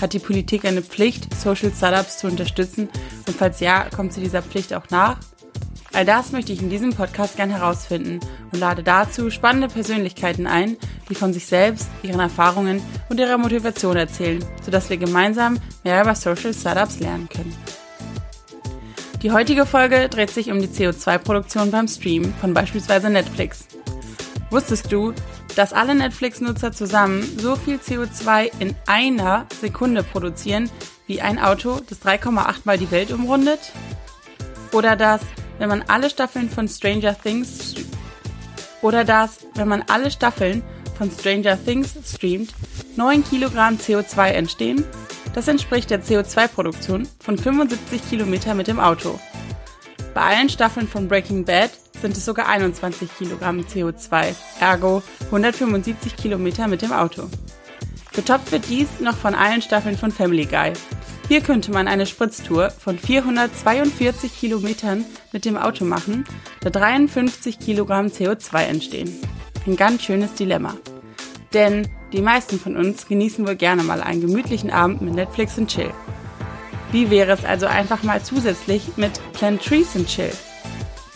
[0.00, 2.88] Hat die Politik eine Pflicht, Social Startups zu unterstützen?
[3.26, 5.18] Und falls ja, kommt sie dieser Pflicht auch nach?
[5.92, 8.20] All das möchte ich in diesem Podcast gern herausfinden
[8.52, 10.76] und lade dazu spannende Persönlichkeiten ein,
[11.08, 16.14] die von sich selbst, ihren Erfahrungen und ihrer Motivation erzählen, sodass wir gemeinsam mehr über
[16.14, 17.56] Social Startups lernen können.
[19.22, 23.66] Die heutige Folge dreht sich um die CO2-Produktion beim Stream von beispielsweise Netflix.
[24.50, 25.12] Wusstest du,
[25.58, 30.70] dass alle Netflix-Nutzer zusammen so viel CO2 in einer Sekunde produzieren
[31.08, 33.72] wie ein Auto, das 3,8 mal die Welt umrundet?
[34.70, 35.20] Oder dass,
[35.58, 37.74] wenn man alle Staffeln von Stranger Things
[38.82, 40.62] oder dass, wenn man alle Staffeln
[40.96, 42.54] von Stranger Things streamt,
[42.94, 44.84] 9 Kilogramm CO2 entstehen?
[45.34, 49.18] Das entspricht der CO2-Produktion von 75 Kilometer mit dem Auto.
[50.14, 56.68] Bei allen Staffeln von Breaking Bad sind es sogar 21 Kilogramm CO2, ergo 175 Kilometer
[56.68, 57.28] mit dem Auto.
[58.14, 60.72] Getoppt wird dies noch von allen Staffeln von Family Guy.
[61.28, 66.24] Hier könnte man eine Spritztour von 442 Kilometern mit dem Auto machen,
[66.60, 69.14] da 53 Kilogramm CO2 entstehen.
[69.66, 70.74] Ein ganz schönes Dilemma.
[71.52, 75.68] Denn die meisten von uns genießen wohl gerne mal einen gemütlichen Abend mit Netflix und
[75.68, 75.92] Chill.
[76.92, 80.32] Wie wäre es also einfach mal zusätzlich mit Plant Trees and Chill?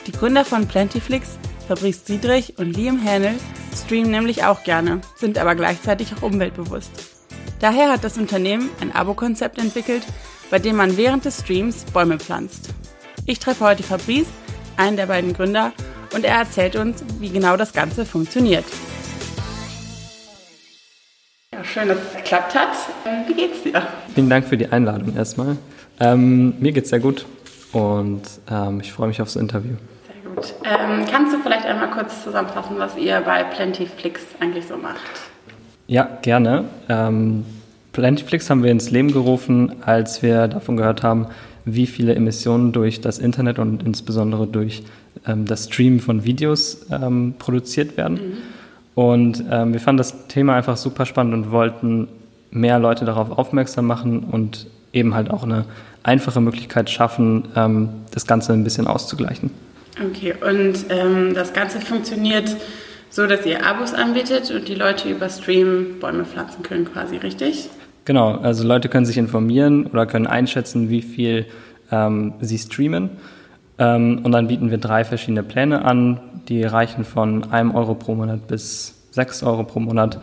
[0.06, 3.34] Die Gründer von Plantiflix, Fabrice Diedrich und Liam Hänel,
[3.72, 6.90] streamen nämlich auch gerne, sind aber gleichzeitig auch umweltbewusst.
[7.60, 10.02] Daher hat das Unternehmen ein Abo-Konzept entwickelt,
[10.50, 12.70] bei dem man während des Streams Bäume pflanzt.
[13.26, 14.26] Ich treffe heute Fabrice,
[14.76, 15.72] einen der beiden Gründer,
[16.12, 18.64] und er erzählt uns, wie genau das Ganze funktioniert.
[21.52, 22.76] Ja, schön, dass es geklappt hat.
[23.28, 23.86] Wie geht's dir?
[24.14, 25.56] Vielen Dank für die Einladung erstmal.
[26.00, 27.24] Ähm, mir geht's sehr gut
[27.72, 29.74] und ähm, ich freue mich aufs Interview.
[30.34, 30.54] Gut.
[30.64, 35.00] Ähm, kannst du vielleicht einmal kurz zusammenfassen, was ihr bei Plentyflix eigentlich so macht?
[35.86, 36.64] Ja, gerne.
[36.88, 37.44] Ähm,
[37.92, 41.26] Plentyflix haben wir ins Leben gerufen, als wir davon gehört haben,
[41.64, 44.82] wie viele Emissionen durch das Internet und insbesondere durch
[45.26, 48.14] ähm, das Streamen von Videos ähm, produziert werden.
[48.14, 48.32] Mhm.
[48.94, 52.08] Und ähm, wir fanden das Thema einfach super spannend und wollten
[52.50, 55.64] mehr Leute darauf aufmerksam machen und eben halt auch eine
[56.02, 59.50] einfache Möglichkeit schaffen, ähm, das Ganze ein bisschen auszugleichen.
[60.00, 62.56] Okay, und ähm, das Ganze funktioniert
[63.10, 67.68] so, dass ihr Abos anbietet und die Leute über Stream Bäume pflanzen können, quasi, richtig?
[68.04, 71.46] Genau, also Leute können sich informieren oder können einschätzen, wie viel
[71.90, 73.10] ähm, sie streamen.
[73.78, 78.14] Ähm, und dann bieten wir drei verschiedene Pläne an, die reichen von einem Euro pro
[78.14, 80.18] Monat bis sechs Euro pro Monat.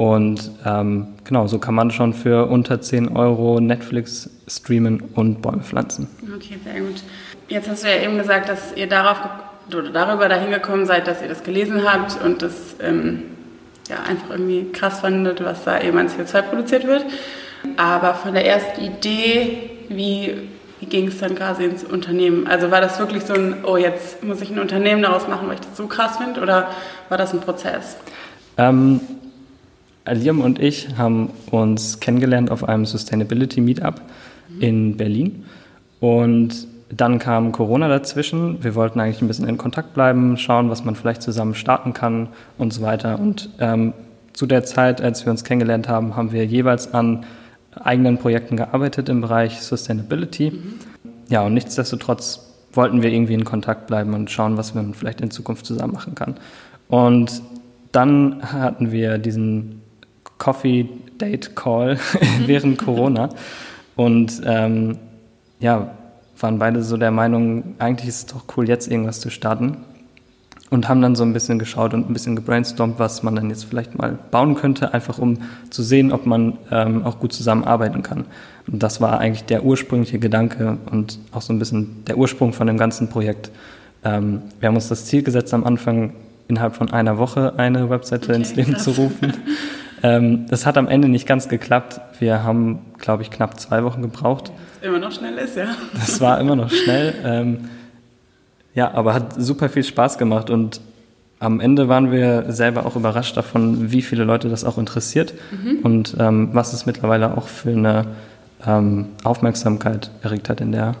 [0.00, 5.62] Und ähm, genau, so kann man schon für unter 10 Euro Netflix streamen und Bäume
[5.62, 6.08] pflanzen.
[6.34, 7.02] Okay, sehr gut.
[7.48, 9.18] Jetzt hast du ja eben gesagt, dass ihr darauf
[9.68, 13.24] oder darüber dahin gekommen seid, dass ihr das gelesen habt und das ähm,
[13.90, 17.04] ja, einfach irgendwie krass fandet, was da eben an CO2 produziert wird.
[17.76, 22.46] Aber von der ersten Idee, wie, wie ging es dann quasi ins Unternehmen?
[22.46, 25.56] Also war das wirklich so ein, oh, jetzt muss ich ein Unternehmen daraus machen, weil
[25.56, 26.70] ich das so krass finde, oder
[27.10, 27.98] war das ein Prozess?
[28.56, 29.02] Ähm,
[30.06, 34.00] Liam und ich haben uns kennengelernt auf einem Sustainability Meetup
[34.48, 34.60] mhm.
[34.60, 35.44] in Berlin.
[36.00, 38.62] Und dann kam Corona dazwischen.
[38.64, 42.28] Wir wollten eigentlich ein bisschen in Kontakt bleiben, schauen, was man vielleicht zusammen starten kann
[42.58, 43.18] und so weiter.
[43.20, 43.92] Und ähm,
[44.32, 47.24] zu der Zeit, als wir uns kennengelernt haben, haben wir jeweils an
[47.78, 50.50] eigenen Projekten gearbeitet im Bereich Sustainability.
[50.50, 50.74] Mhm.
[51.28, 55.30] Ja, und nichtsdestotrotz wollten wir irgendwie in Kontakt bleiben und schauen, was man vielleicht in
[55.30, 56.36] Zukunft zusammen machen kann.
[56.88, 57.42] Und
[57.92, 59.82] dann hatten wir diesen
[60.40, 60.88] Coffee
[61.20, 61.98] Date Call
[62.46, 63.28] während Corona.
[63.94, 64.96] Und ähm,
[65.60, 65.92] ja,
[66.40, 69.76] waren beide so der Meinung, eigentlich ist es doch cool, jetzt irgendwas zu starten.
[70.70, 73.64] Und haben dann so ein bisschen geschaut und ein bisschen gebrainstormt, was man dann jetzt
[73.64, 75.38] vielleicht mal bauen könnte, einfach um
[75.68, 78.24] zu sehen, ob man ähm, auch gut zusammenarbeiten kann.
[78.70, 82.68] Und das war eigentlich der ursprüngliche Gedanke und auch so ein bisschen der Ursprung von
[82.68, 83.50] dem ganzen Projekt.
[84.04, 86.12] Ähm, wir haben uns das Ziel gesetzt, am Anfang
[86.46, 88.84] innerhalb von einer Woche eine Webseite okay, ins Leben krass.
[88.84, 89.32] zu rufen.
[90.02, 92.00] Ähm, das hat am Ende nicht ganz geklappt.
[92.18, 94.52] Wir haben, glaube ich, knapp zwei Wochen gebraucht.
[94.80, 95.68] Was immer noch schnell ist, ja.
[95.94, 97.14] Das war immer noch schnell.
[97.24, 97.68] Ähm,
[98.74, 100.80] ja, aber hat super viel Spaß gemacht und
[101.40, 105.78] am Ende waren wir selber auch überrascht davon, wie viele Leute das auch interessiert mhm.
[105.82, 108.06] und ähm, was es mittlerweile auch für eine
[108.66, 110.94] ähm, Aufmerksamkeit erregt hat in der,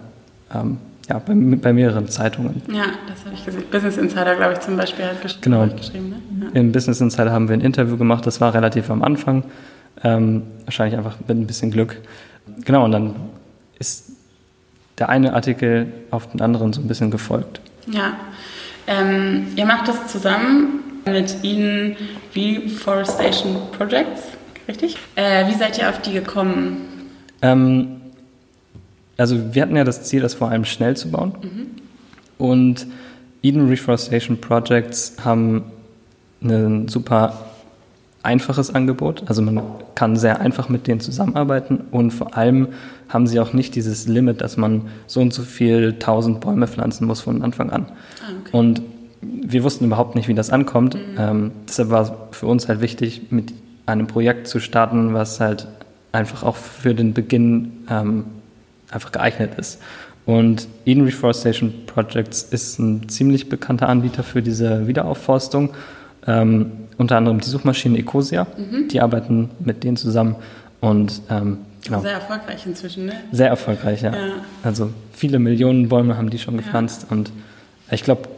[0.54, 0.78] ähm,
[1.10, 2.62] ja, bei, bei, mehreren Zeitungen.
[2.72, 3.64] Ja, das habe ich gesehen.
[3.70, 5.66] Business Insider, glaube ich, zum Beispiel hat gesch genau.
[5.66, 6.10] geschrieben.
[6.10, 6.46] Ne?
[6.46, 6.60] Ja.
[6.60, 9.42] Im Business Insider haben wir ein Interview gemacht, das war relativ am Anfang,
[10.04, 11.98] ähm, wahrscheinlich einfach mit ein bisschen Glück.
[12.64, 13.16] Genau, und dann
[13.78, 14.12] ist
[14.98, 17.60] der eine Artikel auf den anderen so ein bisschen gefolgt.
[17.90, 18.12] Ja,
[18.86, 21.96] ähm, ihr macht das zusammen mit Ihnen
[22.36, 24.22] Reforestation Projects,
[24.68, 24.96] richtig?
[25.16, 26.86] Äh, wie seid ihr auf die gekommen?
[27.42, 27.99] Ähm,
[29.20, 31.32] also wir hatten ja das Ziel, das vor allem schnell zu bauen.
[31.42, 31.66] Mhm.
[32.38, 32.86] Und
[33.42, 35.64] Eden Reforestation Projects haben
[36.42, 37.46] ein super
[38.22, 39.24] einfaches Angebot.
[39.26, 39.62] Also man
[39.94, 42.68] kann sehr einfach mit denen zusammenarbeiten und vor allem
[43.08, 47.06] haben sie auch nicht dieses Limit, dass man so und so viel tausend Bäume pflanzen
[47.06, 47.86] muss von Anfang an.
[47.86, 48.56] Ah, okay.
[48.56, 48.82] Und
[49.22, 50.94] wir wussten überhaupt nicht, wie das ankommt.
[50.94, 51.00] Mhm.
[51.18, 53.52] Ähm, deshalb war es für uns halt wichtig, mit
[53.86, 55.66] einem Projekt zu starten, was halt
[56.12, 58.24] einfach auch für den Beginn ähm,
[58.90, 59.80] einfach geeignet ist.
[60.26, 65.70] Und Eden Reforestation Projects ist ein ziemlich bekannter Anbieter für diese Wiederaufforstung.
[66.26, 68.46] Ähm, unter anderem die Suchmaschine Ecosia.
[68.56, 68.88] Mhm.
[68.88, 70.36] Die arbeiten mit denen zusammen
[70.80, 72.02] und ähm, genau.
[72.02, 73.14] Sehr erfolgreich inzwischen, ne?
[73.32, 74.14] Sehr erfolgreich, ja.
[74.14, 74.32] ja.
[74.62, 77.16] Also viele Millionen Bäume haben die schon gepflanzt ja.
[77.16, 77.32] und
[77.90, 78.28] ich glaube,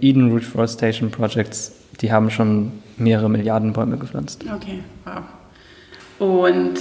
[0.00, 4.44] Eden Reforestation Projects, die haben schon mehrere Milliarden Bäume gepflanzt.
[4.44, 5.24] Okay, wow.
[6.18, 6.78] Und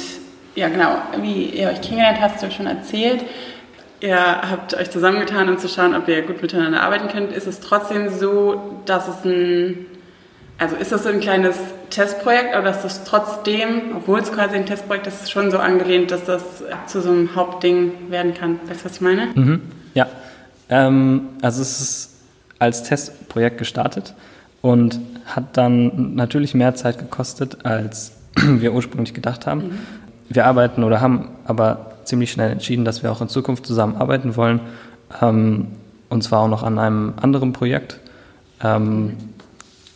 [0.55, 3.23] ja, genau, wie ihr euch kennengelernt hast du schon erzählt.
[4.01, 7.31] Ihr habt euch zusammengetan, um zu schauen, ob ihr gut miteinander arbeiten könnt.
[7.31, 9.85] Ist es trotzdem so, dass es ein,
[10.57, 11.55] also ist das so ein kleines
[11.91, 16.25] Testprojekt, oder ist das trotzdem, obwohl es quasi ein Testprojekt ist, schon so angelehnt, dass
[16.25, 16.43] das
[16.87, 18.59] zu so einem Hauptding werden kann?
[18.67, 19.27] Weißt du, was ich meine?
[19.35, 19.61] Mhm.
[19.93, 20.07] Ja,
[20.69, 22.09] ähm, also es ist
[22.57, 24.15] als Testprojekt gestartet
[24.61, 29.61] und hat dann natürlich mehr Zeit gekostet, als wir ursprünglich gedacht haben.
[29.61, 29.79] Mhm.
[30.33, 34.61] Wir arbeiten oder haben aber ziemlich schnell entschieden, dass wir auch in Zukunft zusammenarbeiten wollen.
[35.21, 35.67] Ähm,
[36.09, 37.99] und zwar auch noch an einem anderen Projekt.
[38.63, 39.17] Ähm,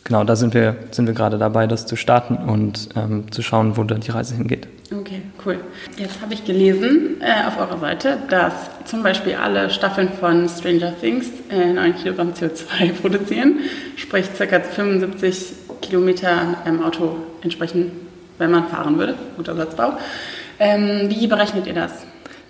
[0.04, 3.76] genau, da sind wir, sind wir gerade dabei, das zu starten und ähm, zu schauen,
[3.76, 4.68] wo dann die Reise hingeht.
[4.94, 5.58] Okay, cool.
[5.96, 8.52] Jetzt habe ich gelesen äh, auf eurer Seite, dass
[8.84, 13.60] zum Beispiel alle Staffeln von Stranger Things äh, 9 Kilogramm CO2 produzieren,
[13.96, 14.60] sprich ca.
[14.60, 18.05] 75 Kilometer mit einem Auto entsprechen,
[18.38, 19.14] wenn man fahren würde.
[19.36, 19.92] Guter Satzbau.
[20.58, 21.92] Ähm, wie berechnet ihr das?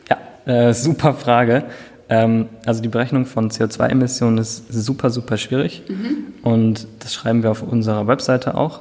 [0.08, 1.64] Ja, äh, super Frage.
[2.08, 6.34] Ähm, also die Berechnung von CO2-Emissionen ist super, super schwierig mhm.
[6.42, 8.80] und das schreiben wir auf unserer Webseite auch.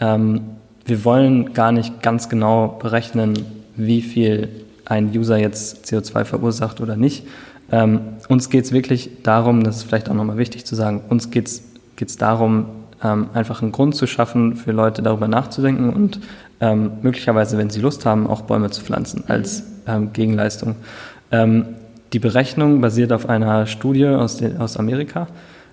[0.00, 0.40] Ähm,
[0.84, 3.34] wir wollen gar nicht ganz genau berechnen,
[3.76, 4.48] wie viel
[4.84, 7.26] ein User jetzt CO2 verursacht oder nicht.
[7.70, 11.30] Ähm, uns geht es wirklich darum, das ist vielleicht auch nochmal wichtig zu sagen, uns
[11.30, 12.66] geht es darum,
[13.02, 16.20] ähm, einfach einen Grund zu schaffen, für Leute darüber nachzudenken und
[16.60, 20.76] ähm, möglicherweise, wenn sie Lust haben, auch Bäume zu pflanzen als ähm, Gegenleistung.
[21.30, 21.66] Ähm,
[22.12, 25.26] die Berechnung basiert auf einer Studie aus, den, aus Amerika.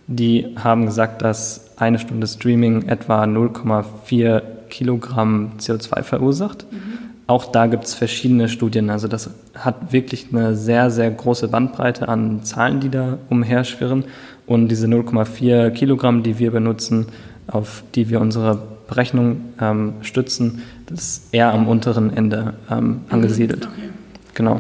[0.08, 6.66] Die haben gesagt, dass eine Stunde Streaming etwa 0,4 Kilogramm CO2 verursacht.
[6.72, 7.12] Mhm.
[7.28, 8.90] Auch da gibt es verschiedene Studien.
[8.90, 14.06] Also das hat wirklich eine sehr, sehr große Bandbreite an Zahlen, die da umherschwirren.
[14.48, 17.06] Und diese 0,4 Kilogramm, die wir benutzen,
[17.48, 18.62] auf die wir unsere
[18.92, 23.66] Berechnung ähm, stützen, das ist eher am unteren Ende ähm, mhm, angesiedelt.
[23.66, 23.90] Okay.
[24.34, 24.60] Genau.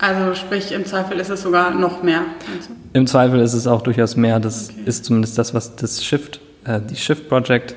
[0.00, 2.22] Also sprich, im Zweifel ist es sogar noch mehr.
[2.56, 2.70] Also.
[2.92, 4.40] Im Zweifel ist es auch durchaus mehr.
[4.40, 4.80] Das okay.
[4.86, 7.76] ist zumindest das, was das Shift, äh, die Shift Project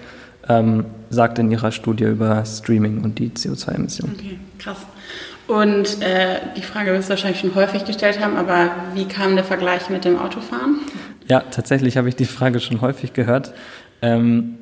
[0.49, 4.15] ähm, sagt in ihrer Studie über Streaming und die CO2-Emissionen.
[4.17, 4.77] Okay, krass.
[5.47, 9.45] Und äh, die Frage wirst du wahrscheinlich schon häufig gestellt haben, aber wie kam der
[9.45, 10.79] Vergleich mit dem Autofahren?
[11.27, 13.53] Ja, tatsächlich habe ich die Frage schon häufig gehört.
[14.01, 14.57] Ähm,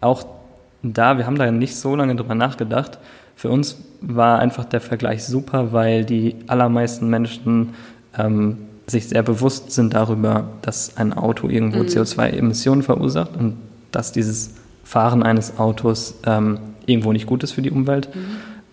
[0.00, 0.39] auch
[0.82, 2.98] da, wir haben da nicht so lange drüber nachgedacht.
[3.36, 7.74] Für uns war einfach der Vergleich super, weil die allermeisten Menschen
[8.18, 11.86] ähm, sich sehr bewusst sind darüber, dass ein Auto irgendwo mhm.
[11.86, 13.56] CO2-Emissionen verursacht und
[13.92, 18.08] dass dieses Fahren eines Autos ähm, irgendwo nicht gut ist für die Umwelt.
[18.14, 18.20] Mhm.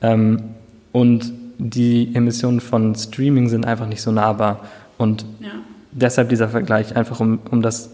[0.02, 0.44] Ähm,
[0.92, 4.62] und die Emissionen von Streaming sind einfach nicht so nahbar.
[4.98, 5.50] Und ja.
[5.92, 7.92] deshalb dieser Vergleich, einfach um, um das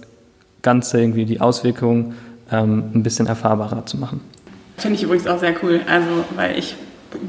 [0.62, 2.14] Ganze irgendwie, die Auswirkungen
[2.52, 4.22] ähm, ein bisschen erfahrbarer zu machen.
[4.78, 6.76] Finde ich übrigens auch sehr cool, also weil ich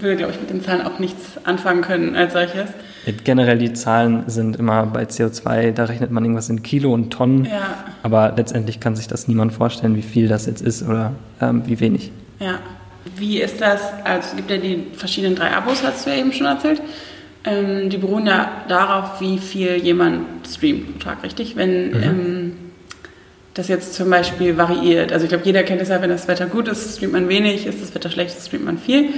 [0.00, 2.71] würde, glaube ich, mit den Zahlen auch nichts anfangen können als solches.
[3.23, 7.44] Generell die Zahlen sind immer bei CO2, da rechnet man irgendwas in Kilo und Tonnen,
[7.44, 7.85] ja.
[8.02, 11.80] aber letztendlich kann sich das niemand vorstellen, wie viel das jetzt ist oder ähm, wie
[11.80, 12.12] wenig.
[12.40, 12.59] Ja.
[13.16, 13.83] Wie ist das?
[14.02, 16.80] Also es gibt ja die verschiedenen drei Abos, hast du ja eben schon erzählt.
[17.44, 21.56] Ähm, die beruhen ja darauf, wie viel jemand streamt pro Tag, richtig?
[21.56, 22.02] Wenn mhm.
[22.02, 22.43] ähm,
[23.54, 25.12] das jetzt zum Beispiel variiert.
[25.12, 27.66] Also ich glaube, jeder kennt es ja, wenn das Wetter gut ist, streamt man wenig,
[27.66, 29.11] ist das Wetter schlecht, streamt man viel.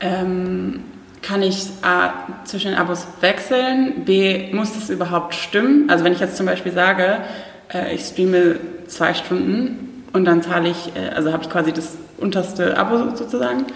[0.00, 0.80] Ähm,
[1.22, 2.12] kann ich A,
[2.44, 4.04] zwischen den Abos wechseln?
[4.04, 5.90] B, muss das überhaupt stimmen?
[5.90, 7.18] Also wenn ich jetzt zum Beispiel sage,
[7.72, 8.56] äh, ich streame
[8.86, 13.66] zwei Stunden und dann zahle ich, äh, also habe ich quasi das unterste Abo sozusagen.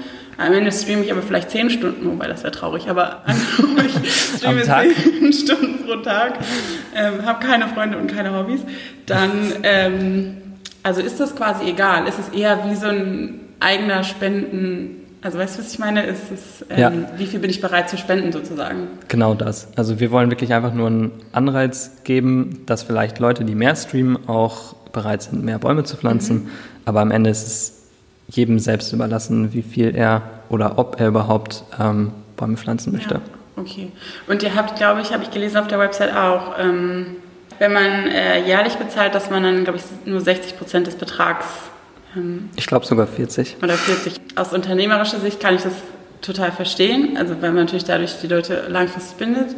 [0.40, 3.22] Am Ende streame ich aber vielleicht zehn Stunden, wobei das wäre traurig, aber
[3.86, 6.38] ich streame zehn Stunden pro Tag,
[6.96, 8.62] ähm, habe keine Freunde und keine Hobbys,
[9.04, 9.30] dann,
[9.62, 10.36] ähm,
[10.82, 12.08] also ist das quasi egal.
[12.08, 16.06] Ist es eher wie so ein eigener Spenden, also weißt du, was ich meine?
[16.06, 16.92] Ist es, ähm, ja.
[17.18, 18.88] wie viel bin ich bereit zu spenden sozusagen?
[19.08, 19.68] Genau das.
[19.76, 24.26] Also wir wollen wirklich einfach nur einen Anreiz geben, dass vielleicht Leute, die mehr streamen,
[24.26, 26.44] auch bereit sind, mehr Bäume zu pflanzen.
[26.44, 26.48] Mhm.
[26.86, 27.79] Aber am Ende ist es
[28.30, 33.14] jedem selbst überlassen, wie viel er oder ob er überhaupt ähm, Bäume pflanzen möchte.
[33.14, 33.20] Ja,
[33.56, 33.92] okay.
[34.28, 37.16] Und ihr habt, glaube ich, habe ich gelesen auf der Website auch, ähm,
[37.58, 41.46] wenn man äh, jährlich bezahlt, dass man dann, glaube ich, nur 60 Prozent des Betrags.
[42.16, 43.58] Ähm, ich glaube sogar 40.
[43.62, 44.20] Oder 40.
[44.36, 45.74] Aus unternehmerischer Sicht kann ich das
[46.22, 49.54] total verstehen, also weil man natürlich dadurch die Leute langfristig bindet.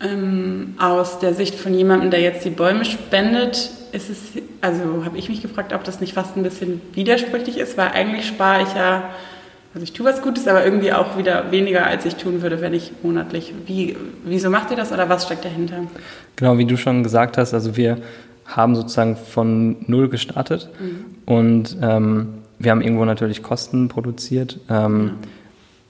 [0.00, 4.18] Ähm, aus der Sicht von jemandem, der jetzt die Bäume spendet, ist es,
[4.60, 8.26] also habe ich mich gefragt, ob das nicht fast ein bisschen widersprüchlich ist, weil eigentlich
[8.26, 9.10] spare ich ja,
[9.74, 12.74] also ich tue was Gutes, aber irgendwie auch wieder weniger, als ich tun würde, wenn
[12.74, 13.52] ich monatlich.
[13.66, 15.78] Wie, wieso macht ihr das oder was steckt dahinter?
[16.36, 17.98] Genau, wie du schon gesagt hast, also wir
[18.44, 21.04] haben sozusagen von null gestartet mhm.
[21.24, 24.60] und ähm, wir haben irgendwo natürlich Kosten produziert.
[24.70, 25.28] Ähm, ja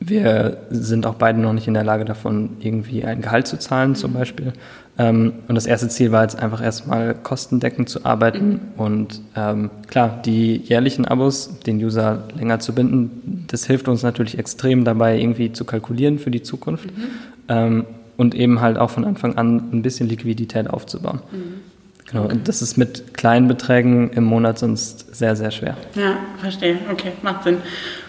[0.00, 3.94] wir sind auch beide noch nicht in der Lage davon, irgendwie ein Gehalt zu zahlen
[3.94, 4.52] zum Beispiel.
[4.98, 8.60] Ähm, und das erste Ziel war jetzt einfach erstmal kostendeckend zu arbeiten mhm.
[8.76, 14.38] und ähm, klar, die jährlichen Abos, den User länger zu binden, das hilft uns natürlich
[14.38, 17.04] extrem dabei, irgendwie zu kalkulieren für die Zukunft mhm.
[17.48, 17.84] ähm,
[18.16, 21.20] und eben halt auch von Anfang an ein bisschen Liquidität aufzubauen.
[21.30, 21.76] Mhm.
[22.08, 22.34] Genau, okay.
[22.34, 25.76] und das ist mit kleinen Beträgen im Monat sonst sehr, sehr schwer.
[25.94, 26.78] Ja, verstehe.
[26.90, 27.58] Okay, macht Sinn.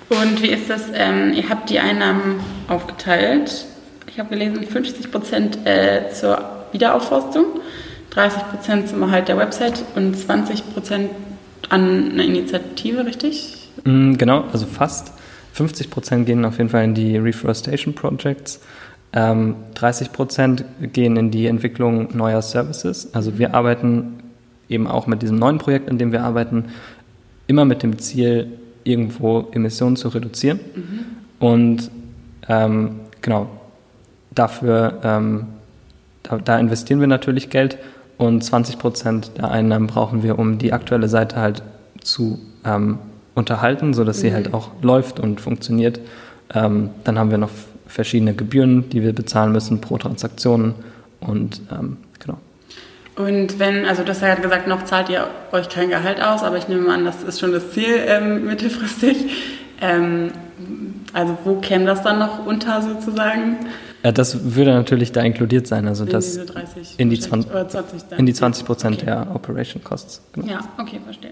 [0.10, 0.84] Und wie ist das?
[0.94, 3.66] Ähm, ihr habt die Einnahmen aufgeteilt.
[4.08, 6.37] Ich habe gelesen, 50 Prozent äh, zur
[6.72, 7.46] Wiederaufforstung,
[8.12, 11.12] 30 Prozent zum Erhalt der Website und 20 Prozent
[11.70, 13.70] an eine Initiative, richtig?
[13.84, 15.14] Mm, genau, also fast.
[15.54, 18.62] 50 Prozent gehen auf jeden Fall in die Reforestation Projects.
[19.12, 23.14] Ähm, 30 Prozent gehen in die Entwicklung neuer Services.
[23.14, 24.20] Also wir arbeiten
[24.70, 26.66] eben auch mit diesem neuen Projekt, in dem wir arbeiten,
[27.48, 30.60] immer mit dem Ziel, irgendwo Emissionen zu reduzieren.
[30.76, 31.00] Mhm.
[31.40, 31.92] Und
[32.48, 33.50] ähm, genau,
[34.32, 35.48] dafür, ähm,
[36.28, 37.78] da, da, investieren wir natürlich Geld
[38.18, 41.64] und 20 Prozent der Einnahmen brauchen wir, um die aktuelle Seite halt
[42.02, 43.00] zu ähm,
[43.36, 44.22] unterhalten, sodass mhm.
[44.22, 46.00] sie halt auch läuft und funktioniert.
[46.54, 47.52] Ähm, dann haben wir noch
[47.88, 50.76] verschiedene Gebühren, die wir bezahlen müssen pro Transaktion
[51.20, 52.38] und ähm, genau.
[53.16, 56.58] Und wenn, also du hast ja gesagt, noch zahlt ihr euch kein Gehalt aus, aber
[56.58, 59.26] ich nehme an, das ist schon das Ziel ähm, mittelfristig.
[59.82, 60.32] Ähm,
[61.14, 63.58] also wo käme das dann noch unter sozusagen?
[64.08, 68.18] Ja, das würde natürlich da inkludiert sein, also in das 30 in die 20, 20
[68.18, 69.06] in die 20 Prozent okay.
[69.06, 70.22] der Operation Costs.
[70.32, 70.48] Genau.
[70.48, 71.32] Ja, okay, verstehe.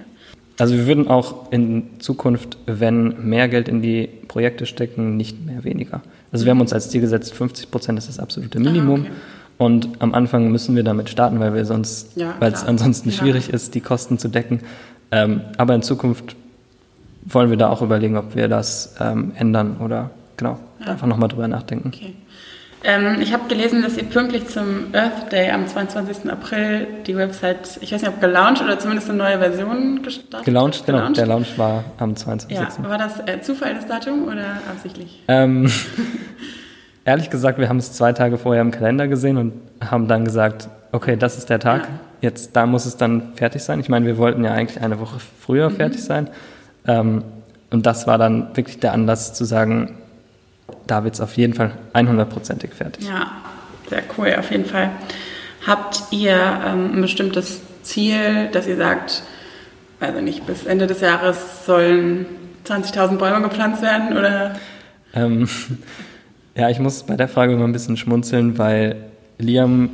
[0.60, 5.64] Also wir würden auch in Zukunft, wenn mehr Geld in die Projekte stecken, nicht mehr
[5.64, 6.02] weniger.
[6.34, 9.04] Also wir haben uns als Ziel gesetzt, 50 Prozent ist das absolute Minimum.
[9.04, 9.12] Ah, okay.
[9.58, 13.16] Und am Anfang müssen wir damit starten, weil wir sonst, ja, weil es ansonsten ja.
[13.16, 14.60] schwierig ist, die Kosten zu decken.
[15.12, 16.36] Ähm, aber in Zukunft
[17.24, 20.88] wollen wir da auch überlegen, ob wir das ähm, ändern oder genau ja.
[20.88, 21.94] einfach nochmal drüber nachdenken.
[21.96, 22.16] Okay.
[22.86, 26.32] Ähm, ich habe gelesen, dass ihr pünktlich zum Earth Day am 22.
[26.32, 30.86] April die Website, ich weiß nicht, ob gelauncht oder zumindest eine neue Version gestartet Gelauncht,
[30.86, 31.10] genau.
[31.10, 32.56] Der Launch war am 22.
[32.56, 35.24] Ja, war das äh, Zufall, das Datum oder absichtlich?
[35.28, 35.72] Ähm,
[37.06, 40.70] Ehrlich gesagt, wir haben es zwei Tage vorher im Kalender gesehen und haben dann gesagt,
[40.92, 41.90] okay, das ist der Tag, ja.
[42.22, 43.80] jetzt da muss es dann fertig sein.
[43.80, 45.76] Ich meine, wir wollten ja eigentlich eine Woche früher mhm.
[45.76, 46.30] fertig sein.
[46.88, 47.24] Ähm,
[47.70, 49.98] und das war dann wirklich der Anlass zu sagen,
[50.88, 53.06] da wird es auf jeden Fall 100%ig fertig.
[53.08, 53.32] Ja,
[53.90, 54.92] sehr cool, auf jeden Fall.
[55.66, 59.24] Habt ihr ähm, ein bestimmtes Ziel, dass ihr sagt,
[60.00, 62.26] also nicht bis Ende des Jahres sollen
[62.66, 64.56] 20.000 Bäume gepflanzt werden oder?
[65.14, 65.48] Ähm,
[66.56, 68.98] ja, ich muss bei der Frage immer ein bisschen schmunzeln, weil
[69.38, 69.90] Liam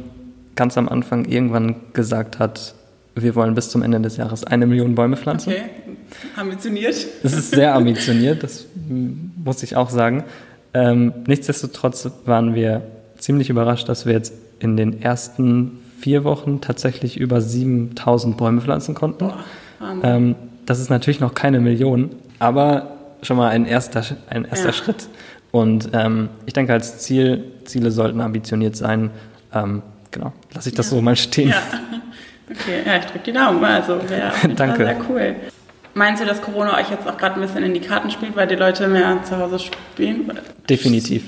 [0.56, 2.76] ganz am Anfang irgendwann gesagt hat,
[3.16, 5.52] wir wollen bis zum Ende des Jahres eine Million Bäume pflanzen.
[5.52, 5.64] Okay,
[6.36, 6.96] ambitioniert.
[7.24, 10.24] Das ist sehr ambitioniert, das muss ich auch sagen.
[10.74, 12.82] Ähm, nichtsdestotrotz waren wir
[13.18, 18.96] ziemlich überrascht, dass wir jetzt in den ersten vier Wochen tatsächlich über 7000 Bäume pflanzen
[18.96, 19.32] konnten.
[20.04, 20.36] Ähm,
[20.66, 24.74] das ist natürlich noch keine Million, aber schon mal ein erster, ein erster ja.
[24.74, 25.08] Schritt.
[25.52, 29.12] Und ähm, ich denke, als Ziel, Ziele sollten ambitioniert sein.
[29.54, 30.98] Ähm, genau, lasse ich das ja.
[30.98, 31.50] so mal stehen.
[31.50, 31.62] Ja.
[32.52, 33.64] Okay, ja, ich drücke die Daumen.
[33.64, 34.34] Also wäre
[34.76, 35.36] sehr cool.
[35.94, 38.48] Meinst du, dass Corona euch jetzt auch gerade ein bisschen in die Karten spielt, weil
[38.48, 40.32] die Leute mehr zu Hause spielen?
[40.70, 41.28] Definitiv.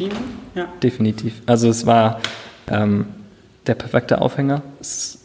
[0.55, 0.67] Ja.
[0.81, 1.41] Definitiv.
[1.45, 2.21] Also es war
[2.67, 3.05] ähm,
[3.67, 4.61] der perfekte Aufhänger.
[4.79, 5.19] Es,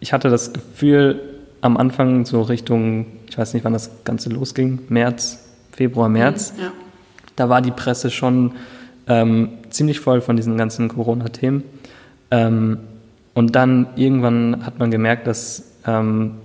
[0.00, 1.20] ich hatte das Gefühl
[1.60, 6.54] am Anfang so Richtung, ich weiß nicht, wann das Ganze losging, März, Februar, März.
[6.58, 6.72] Ja.
[7.36, 8.52] Da war die Presse schon
[9.06, 11.64] ähm, ziemlich voll von diesen ganzen Corona-Themen.
[12.30, 12.78] Ähm,
[13.34, 16.36] und dann irgendwann hat man gemerkt, dass ähm,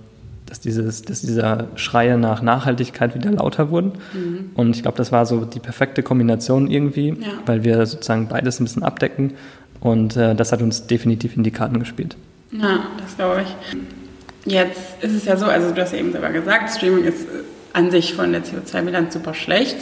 [0.46, 3.92] dass, dieses, dass dieser Schreie nach Nachhaltigkeit wieder lauter wurden.
[4.12, 4.50] Mhm.
[4.54, 7.28] Und ich glaube, das war so die perfekte Kombination irgendwie, ja.
[7.44, 9.34] weil wir sozusagen beides ein bisschen abdecken.
[9.80, 12.16] Und äh, das hat uns definitiv in die Karten gespielt.
[12.52, 14.52] Ja, das glaube ich.
[14.52, 17.26] Jetzt ist es ja so, also du hast ja eben selber gesagt, Streaming ist
[17.72, 19.76] an sich von der CO2-Bilanz super schlecht.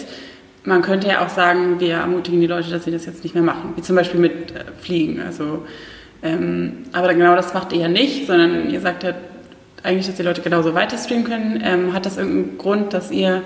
[0.65, 3.45] Man könnte ja auch sagen, wir ermutigen die Leute, dass sie das jetzt nicht mehr
[3.45, 5.21] machen, wie zum Beispiel mit äh, Fliegen.
[5.21, 5.67] Also,
[6.23, 9.13] ähm, aber genau das macht ihr ja nicht, sondern ihr sagt ja,
[9.85, 11.63] eigentlich, dass die Leute genauso weiter streamen können.
[11.63, 13.43] Ähm, hat das irgendeinen Grund, dass ihr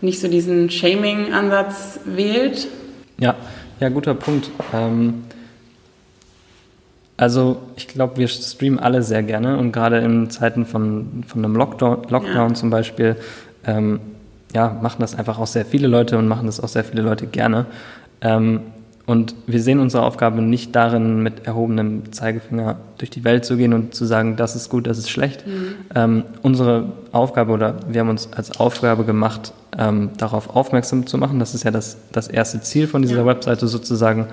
[0.00, 2.68] nicht so diesen Shaming-Ansatz wählt?
[3.18, 3.36] Ja,
[3.80, 4.50] ja, guter Punkt.
[4.72, 5.24] Ähm,
[7.16, 11.54] also ich glaube, wir streamen alle sehr gerne und gerade in Zeiten von, von einem
[11.54, 12.54] Lockdown, Lockdown ja.
[12.54, 13.16] zum Beispiel,
[13.66, 14.00] ähm,
[14.54, 17.26] ja, machen das einfach auch sehr viele Leute und machen das auch sehr viele Leute
[17.26, 17.66] gerne.
[18.20, 18.60] Ähm,
[19.06, 23.74] und wir sehen unsere Aufgabe nicht darin, mit erhobenem Zeigefinger durch die Welt zu gehen
[23.74, 25.46] und zu sagen, das ist gut, das ist schlecht.
[25.46, 25.74] Mhm.
[25.94, 31.38] Ähm, unsere Aufgabe oder wir haben uns als Aufgabe gemacht, ähm, darauf aufmerksam zu machen.
[31.38, 33.26] Das ist ja das, das erste Ziel von dieser ja.
[33.26, 34.28] Webseite sozusagen,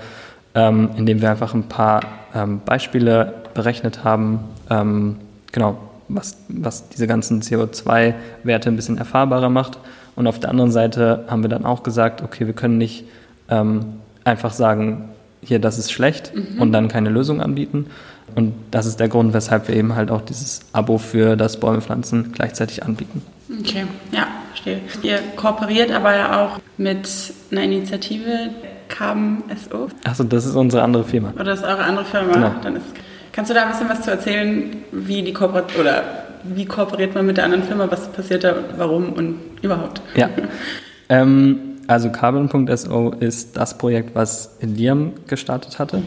[0.56, 2.02] ähm, indem wir einfach ein paar
[2.34, 5.18] ähm, Beispiele berechnet haben, ähm,
[5.52, 9.80] genau, was, was diese ganzen CO2-Werte ein bisschen erfahrbarer macht.
[10.16, 13.06] Und auf der anderen Seite haben wir dann auch gesagt, okay, wir können nicht
[13.50, 15.10] ähm, einfach sagen,
[15.44, 16.62] hier, das ist schlecht mhm.
[16.62, 17.88] und dann keine Lösung anbieten.
[18.36, 21.82] Und das ist der Grund, weshalb wir eben halt auch dieses Abo für das Bäume
[21.82, 23.22] pflanzen gleichzeitig anbieten.
[23.60, 24.80] Okay, ja, verstehe.
[25.02, 27.10] Ihr kooperiert aber ja auch mit
[27.52, 28.52] einer Initiative,
[28.88, 29.90] Carbon SO.
[30.04, 31.32] Achso, das ist unsere andere Firma.
[31.36, 32.34] Oder das ist eure andere Firma?
[32.34, 32.52] Genau.
[32.64, 32.86] Dann ist,
[33.32, 36.04] kannst du da ein bisschen was zu erzählen, wie die Kooperation oder
[36.44, 40.02] wie kooperiert man mit der anderen Firma, was passiert da, warum und überhaupt?
[40.16, 40.30] Ja.
[41.10, 45.98] ähm, also Carbon.so ist das Projekt, was Liam gestartet hatte.
[45.98, 46.04] Mhm.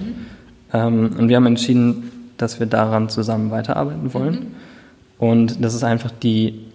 [0.73, 4.35] Ähm, und wir haben entschieden, dass wir daran zusammen weiterarbeiten wollen.
[4.35, 4.47] Mhm.
[5.19, 6.67] Und das ist einfach die,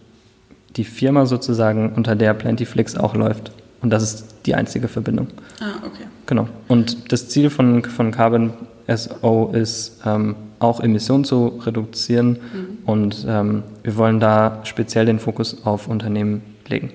[0.76, 3.52] die Firma sozusagen, unter der Plentyflix auch läuft.
[3.82, 5.28] Und das ist die einzige Verbindung.
[5.60, 6.06] Ah, okay.
[6.26, 6.48] Genau.
[6.68, 8.54] Und das Ziel von, von Carbon
[8.88, 12.32] SO ist, ähm, auch Emissionen zu reduzieren.
[12.32, 12.78] Mhm.
[12.86, 16.92] Und ähm, wir wollen da speziell den Fokus auf Unternehmen legen.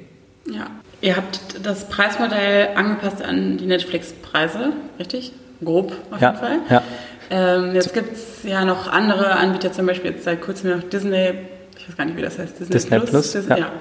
[0.50, 0.66] Ja,
[1.04, 5.32] Ihr habt das Preismodell angepasst an die Netflix-Preise, richtig?
[5.62, 6.58] Grob auf ja, jeden Fall.
[6.70, 6.82] Ja.
[7.28, 11.34] Ähm, jetzt gibt es ja noch andere Anbieter, zum Beispiel jetzt seit kurzem noch Disney,
[11.76, 13.10] ich weiß gar nicht, wie das heißt, Disney, Disney Plus.
[13.10, 13.58] Plus Disney, ja.
[13.58, 13.72] ja.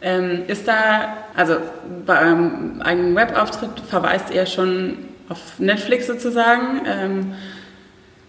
[0.00, 1.58] Ähm, ist da, also
[2.06, 4.96] bei eurem eigenen Webauftritt verweist ihr schon
[5.28, 7.34] auf Netflix sozusagen, ähm,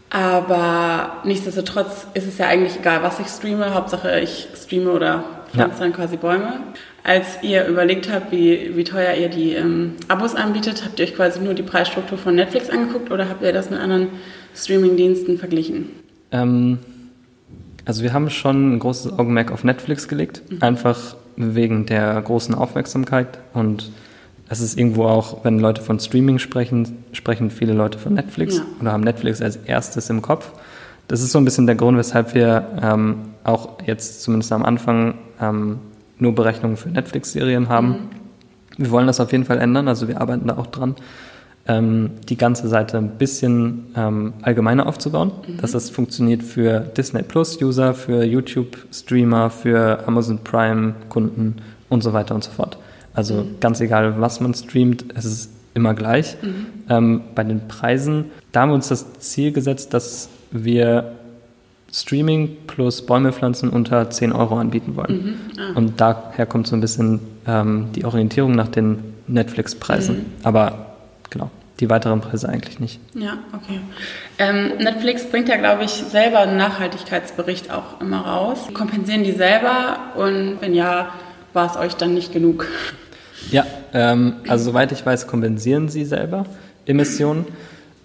[0.09, 5.77] aber nichtsdestotrotz ist es ja eigentlich egal, was ich streame, Hauptsache ich streame oder pflanze
[5.77, 5.83] ja.
[5.85, 6.59] dann quasi Bäume.
[7.03, 11.15] Als ihr überlegt habt, wie, wie teuer ihr die ähm, Abos anbietet, habt ihr euch
[11.15, 14.07] quasi nur die Preisstruktur von Netflix angeguckt oder habt ihr das mit anderen
[14.55, 15.89] Streaming-Diensten verglichen?
[16.31, 16.79] Ähm,
[17.83, 20.57] also wir haben schon ein großes Augenmerk auf Netflix gelegt, mhm.
[20.61, 23.91] einfach wegen der großen Aufmerksamkeit und
[24.47, 28.63] es ist irgendwo auch, wenn Leute von Streaming sprechen, sprechen viele Leute von Netflix ja.
[28.79, 30.51] oder haben Netflix als erstes im Kopf.
[31.07, 35.15] Das ist so ein bisschen der Grund, weshalb wir ähm, auch jetzt zumindest am Anfang
[35.41, 35.79] ähm,
[36.23, 37.87] nur Berechnungen für Netflix-Serien haben.
[37.87, 37.97] Mhm.
[38.77, 40.95] Wir wollen das auf jeden Fall ändern, also wir arbeiten da auch dran,
[41.67, 45.57] ähm, die ganze Seite ein bisschen ähm, allgemeiner aufzubauen, mhm.
[45.57, 51.57] dass das funktioniert für Disney Plus-User, für YouTube-Streamer, für Amazon Prime-Kunden
[51.89, 52.77] und so weiter und so fort.
[53.13, 53.59] Also mhm.
[53.59, 56.35] ganz egal, was man streamt, es ist immer gleich.
[56.41, 56.65] Mhm.
[56.89, 61.13] Ähm, bei den Preisen, da haben wir uns das Ziel gesetzt, dass wir
[61.93, 65.23] Streaming plus Bäume pflanzen unter 10 Euro anbieten wollen.
[65.55, 65.61] Mhm.
[65.61, 65.77] Ah.
[65.77, 70.15] Und daher kommt so ein bisschen ähm, die Orientierung nach den Netflix-Preisen.
[70.15, 70.25] Mhm.
[70.41, 70.95] Aber
[71.29, 72.99] genau, die weiteren Preise eigentlich nicht.
[73.13, 73.79] Ja, okay.
[74.39, 78.57] Ähm, Netflix bringt ja, glaube ich, selber einen Nachhaltigkeitsbericht auch immer raus.
[78.73, 81.13] Kompensieren die selber und wenn ja,
[81.53, 82.67] war es euch dann nicht genug?
[83.51, 86.47] Ja, ähm, also soweit ich weiß, kompensieren sie selber
[86.87, 87.45] Emissionen.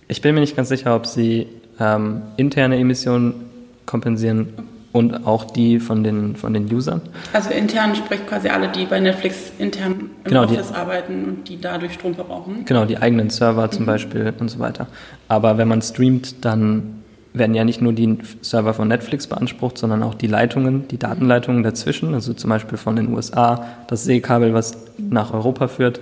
[0.08, 1.46] Ich bin mir nicht ganz sicher, ob sie
[1.80, 3.47] ähm, interne Emissionen
[3.88, 4.52] kompensieren
[4.92, 7.00] und auch die von den, von den Usern.
[7.32, 11.48] Also intern spricht quasi alle, die bei Netflix intern im genau, Office die, arbeiten und
[11.48, 12.64] die dadurch Strom verbrauchen.
[12.64, 13.86] Genau, die eigenen Server zum mhm.
[13.86, 14.86] Beispiel und so weiter.
[15.26, 17.02] Aber wenn man streamt, dann
[17.34, 21.62] werden ja nicht nur die Server von Netflix beansprucht, sondern auch die Leitungen, die Datenleitungen
[21.62, 26.00] dazwischen, also zum Beispiel von den USA, das Seekabel, was nach Europa führt,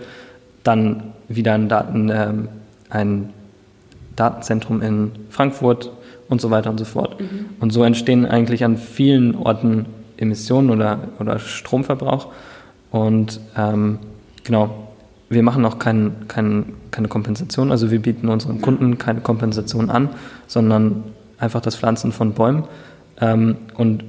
[0.63, 2.49] dann wieder ein, Daten, ähm,
[2.91, 3.31] ein
[4.15, 5.91] Datenzentrum in Frankfurt
[6.29, 7.21] und so weiter und so fort.
[7.21, 7.47] Mhm.
[7.61, 9.87] Und so entstehen eigentlich an vielen Orten
[10.17, 12.29] Emissionen oder, oder Stromverbrauch.
[12.91, 13.99] Und ähm,
[14.45, 14.89] genau,
[15.29, 20.09] wir machen auch kein, kein, keine Kompensation, also wir bieten unseren Kunden keine Kompensation an,
[20.47, 21.05] sondern
[21.39, 22.65] einfach das Pflanzen von Bäumen.
[23.21, 24.05] Ähm, und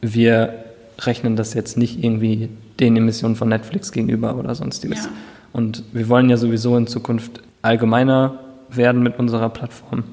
[0.00, 0.54] wir
[1.00, 5.04] rechnen das jetzt nicht irgendwie den Emissionen von Netflix gegenüber oder sonstiges.
[5.04, 5.10] Ja.
[5.52, 8.38] Und wir wollen ja sowieso in Zukunft allgemeiner
[8.70, 10.04] werden mit unserer Plattform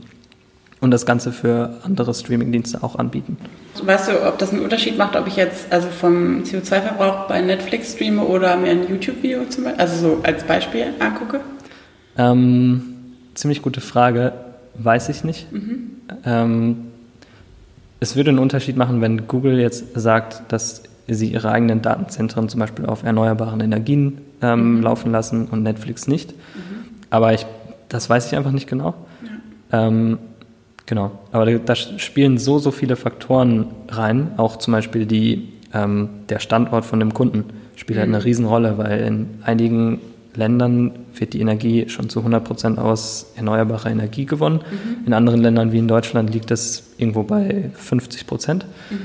[0.79, 3.37] und das Ganze für andere Streamingdienste auch anbieten.
[3.81, 7.93] Weißt du, ob das einen Unterschied macht, ob ich jetzt also vom CO2-Verbrauch bei Netflix
[7.93, 11.41] streame oder mir ein YouTube-Video zum Beispiel, also so als Beispiel angucke?
[12.17, 12.95] Ähm,
[13.33, 14.33] ziemlich gute Frage,
[14.75, 15.51] weiß ich nicht.
[15.51, 15.91] Mhm.
[16.25, 16.77] Ähm,
[17.99, 22.59] es würde einen Unterschied machen, wenn Google jetzt sagt, dass sie ihre eigenen Datenzentren zum
[22.59, 24.83] Beispiel auf erneuerbaren Energien ähm, mhm.
[24.83, 26.31] laufen lassen und Netflix nicht.
[26.31, 26.85] Mhm.
[27.09, 27.45] Aber ich,
[27.89, 28.93] das weiß ich einfach nicht genau.
[29.71, 29.87] Ja.
[29.87, 30.19] Ähm,
[30.87, 31.11] genau.
[31.31, 34.31] Aber da, spielen so, so viele Faktoren rein.
[34.37, 37.45] Auch zum Beispiel die, ähm, der Standort von dem Kunden
[37.75, 38.23] spielt halt eine mhm.
[38.23, 39.99] Riesenrolle, weil in einigen
[40.35, 44.59] Ländern wird die Energie schon zu 100 Prozent aus erneuerbarer Energie gewonnen.
[44.59, 45.07] Mhm.
[45.07, 48.65] In anderen Ländern wie in Deutschland liegt das irgendwo bei 50 Prozent.
[48.89, 48.95] Mhm.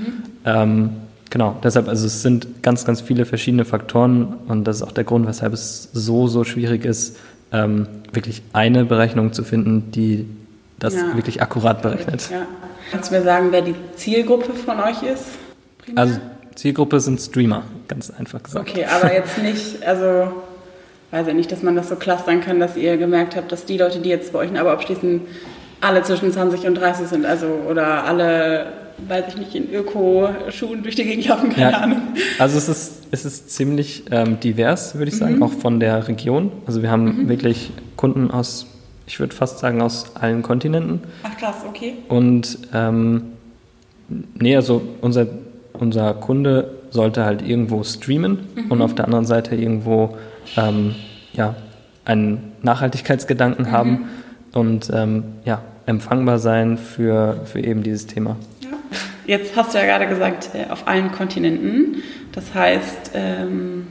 [0.45, 0.90] Ähm,
[1.31, 5.05] genau, deshalb, also es sind ganz, ganz viele verschiedene Faktoren und das ist auch der
[5.05, 7.18] Grund, weshalb es so, so schwierig ist,
[7.51, 10.27] ähm, wirklich eine Berechnung zu finden, die
[10.83, 11.14] das ja.
[11.14, 12.31] wirklich akkurat berechnet.
[12.31, 12.47] Ja.
[12.90, 15.25] Kannst du mir sagen, wer die Zielgruppe von euch ist?
[15.79, 16.03] Primär?
[16.03, 16.18] Also
[16.55, 18.68] Zielgruppe sind Streamer, ganz einfach gesagt.
[18.68, 20.33] Okay, aber jetzt nicht, also
[21.11, 23.79] weiß ich nicht, dass man das so clustern kann, dass ihr gemerkt habt, dass die
[23.79, 25.21] Leute, die jetzt bei euch ein Abo abschließen,
[25.81, 28.66] alle zwischen 20 und 30 sind, also oder alle,
[29.09, 32.03] weiß ich nicht, in Öko-Schuhen durch die Gegend laufen, keine ja, Ahnung.
[32.38, 35.42] Also es ist, es ist ziemlich ähm, divers, würde ich sagen, mhm.
[35.42, 36.53] auch von der Region.
[36.66, 37.29] Also wir haben mhm.
[37.29, 38.66] wirklich Kunden aus,
[39.12, 41.03] ich würde fast sagen, aus allen Kontinenten.
[41.22, 41.96] Ach krass, okay.
[42.09, 43.25] Und ähm,
[44.09, 45.27] nee, also unser,
[45.75, 48.70] unser Kunde sollte halt irgendwo streamen mhm.
[48.70, 50.16] und auf der anderen Seite irgendwo
[50.57, 50.94] ähm,
[51.35, 51.55] ja,
[52.07, 53.70] einen Nachhaltigkeitsgedanken mhm.
[53.70, 54.09] haben
[54.55, 58.37] und ähm, ja, empfangbar sein für, für eben dieses Thema.
[58.62, 58.70] Ja.
[59.27, 61.96] Jetzt hast du ja gerade gesagt, äh, auf allen Kontinenten.
[62.33, 63.88] Das heißt, ähm,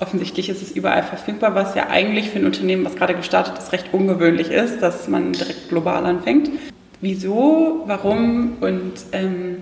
[0.00, 3.72] offensichtlich ist es überall verfügbar, was ja eigentlich für ein Unternehmen, was gerade gestartet ist,
[3.72, 6.50] recht ungewöhnlich ist, dass man direkt global anfängt.
[7.00, 9.58] Wieso, warum und ähm,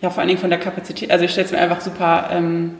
[0.00, 1.10] ja, vor allen Dingen von der Kapazität.
[1.10, 2.74] Also ich stelle es mir einfach super ähm,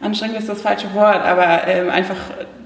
[0.00, 2.16] anstrengend ist das falsche Wort, aber ähm, einfach,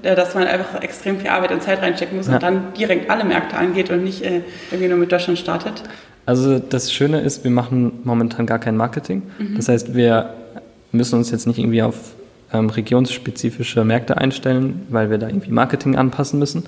[0.03, 2.33] äh, dass man einfach extrem viel Arbeit und Zeit reinstecken muss ja.
[2.33, 5.83] und dann direkt alle Märkte angeht und nicht äh, irgendwie nur mit Deutschland startet.
[6.25, 9.23] Also das Schöne ist, wir machen momentan gar kein Marketing.
[9.39, 9.55] Mhm.
[9.55, 10.33] Das heißt, wir
[10.91, 12.15] müssen uns jetzt nicht irgendwie auf
[12.53, 16.63] ähm, regionsspezifische Märkte einstellen, weil wir da irgendwie Marketing anpassen müssen.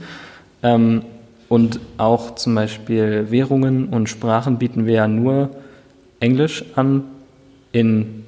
[0.63, 1.03] Ähm,
[1.49, 5.49] und auch zum Beispiel Währungen und Sprachen bieten wir ja nur
[6.19, 7.03] Englisch an
[7.71, 8.23] in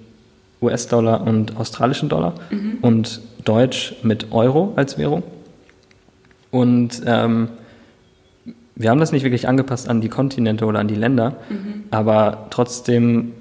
[0.62, 2.78] US-Dollar und australischen Dollar mhm.
[2.82, 5.24] und Deutsch mit Euro als Währung.
[6.52, 7.50] Und ähm,
[8.76, 11.84] wir haben das nicht wirklich angepasst an die Kontinente oder an die Länder, mhm.
[11.92, 13.34] aber trotzdem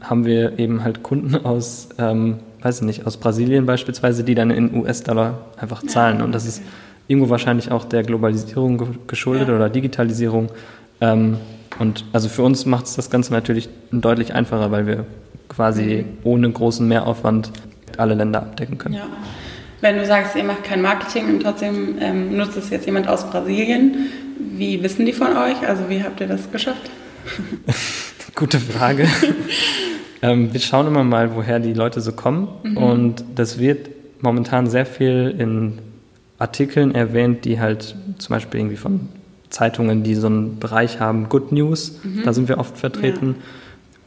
[0.00, 4.50] haben wir eben halt Kunden aus, ähm, weiß ich nicht, aus Brasilien beispielsweise, die dann
[4.50, 6.22] in US-Dollar einfach zahlen.
[6.22, 6.62] Und das ist
[7.06, 9.56] irgendwo wahrscheinlich auch der Globalisierung geschuldet ja.
[9.56, 10.50] oder Digitalisierung.
[11.00, 11.38] Ähm,
[11.78, 15.06] und also für uns macht es das Ganze natürlich deutlich einfacher, weil wir
[15.48, 17.50] quasi ohne großen Mehraufwand
[17.96, 18.94] alle Länder abdecken können.
[18.94, 19.06] Ja.
[19.80, 23.30] Wenn du sagst, ihr macht kein Marketing und trotzdem ähm, nutzt es jetzt jemand aus
[23.30, 24.08] Brasilien,
[24.56, 25.66] wie wissen die von euch?
[25.66, 26.90] Also wie habt ihr das geschafft?
[28.34, 29.08] Gute Frage.
[30.22, 32.76] ähm, wir schauen immer mal, woher die Leute so kommen mhm.
[32.76, 33.88] und das wird
[34.20, 35.78] momentan sehr viel in
[36.38, 39.08] Artikeln erwähnt, die halt zum Beispiel irgendwie von
[39.50, 42.22] Zeitungen, die so einen Bereich haben, Good News, mhm.
[42.24, 43.36] da sind wir oft vertreten.
[43.38, 43.44] Ja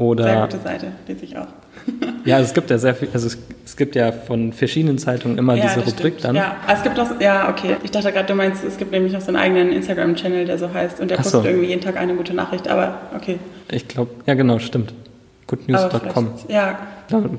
[0.02, 1.48] oder, sehr gute Seite, lese ich auch.
[2.26, 5.54] ja, es gibt ja sehr viel, also es, es gibt ja von verschiedenen Zeitungen immer
[5.54, 6.24] ja, diese Rubrik stimmt.
[6.24, 6.36] dann.
[6.36, 7.78] Ja, es gibt auch, ja, okay.
[7.84, 10.74] Ich dachte gerade, du meinst, es gibt nämlich noch so einen eigenen Instagram-Channel, der so
[10.74, 11.48] heißt und der postet so.
[11.48, 13.38] irgendwie jeden Tag eine gute Nachricht, aber okay.
[13.70, 14.92] Ich glaube, ja genau, stimmt.
[15.52, 16.30] Goodnews.com.
[16.48, 16.80] Ja.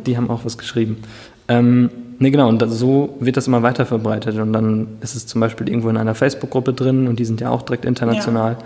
[0.07, 1.03] Die haben auch was geschrieben.
[1.49, 5.41] Ähm, nee, genau, und so wird das immer weiter verbreitet und dann ist es zum
[5.41, 8.53] Beispiel irgendwo in einer Facebook-Gruppe drin und die sind ja auch direkt international.
[8.53, 8.59] Ja.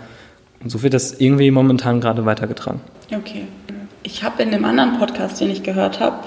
[0.63, 2.81] Und so wird das irgendwie momentan gerade weitergetragen.
[3.13, 3.45] Okay.
[4.03, 6.17] Ich habe in dem anderen Podcast, den ich gehört habe,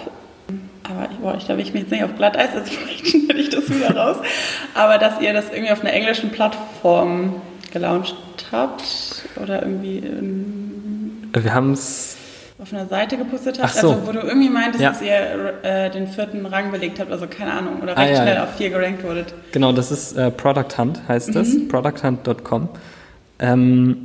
[0.83, 3.69] aber boah, ich glaube, ich bin jetzt nicht auf Glatteis, also vielleicht schneide ich das
[3.71, 4.17] wieder raus,
[4.75, 7.41] aber dass ihr das irgendwie auf einer englischen Plattform
[7.73, 8.17] gelauncht
[8.51, 10.03] habt oder irgendwie
[11.33, 12.17] Wir haben es
[12.61, 13.91] auf einer Seite gepostet habt, so.
[13.93, 14.91] also wo du irgendwie meintest, Ja.
[14.91, 18.23] dass ihr äh, den vierten Rang belegt habt, also keine Ahnung, oder Ah, recht ja,
[18.23, 18.45] schnell ja.
[18.45, 19.33] auf vier gerankt wurdet.
[19.53, 21.69] Genau, das ist äh, Product Hunt, heißt das, Mhm.
[21.69, 22.69] producthunt.com.
[23.39, 23.97] Ähm,